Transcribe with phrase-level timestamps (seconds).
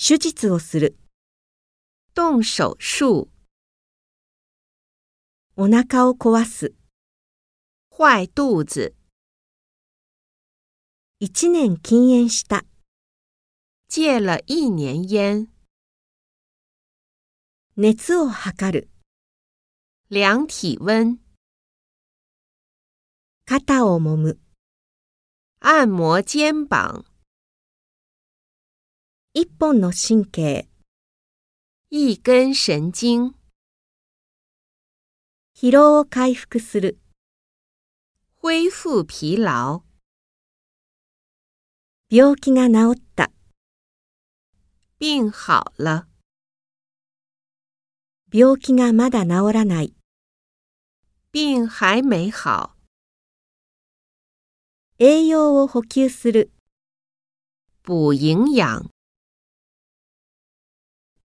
[0.00, 0.96] 手術をする、
[2.14, 3.28] 动手术、
[5.56, 6.72] お腹を壊す、
[7.90, 8.94] 坏肚子、
[11.18, 12.64] 一年禁煙した、
[13.92, 15.48] 戒了一年烟、
[17.76, 18.90] 熱を測る、
[20.10, 21.18] 量体温、
[23.46, 24.38] 肩を揉む、
[25.58, 27.02] 按摩肩膀、
[29.40, 30.68] 一本の神経、
[31.90, 33.36] 一根神经、
[35.54, 36.98] 疲労を回復する、
[38.42, 39.84] 恢复疲劳、
[42.10, 43.30] 病気が治った、
[44.98, 46.08] 病好了、
[48.32, 49.94] 病気がまだ治らない、
[51.32, 52.74] 病还没好、
[54.98, 56.50] 栄養を補給する、
[57.84, 58.90] 补营养。